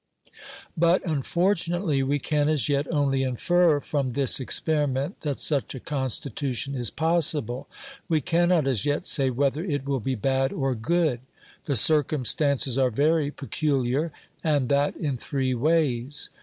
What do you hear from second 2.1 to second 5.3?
can as yet only infer from this experiment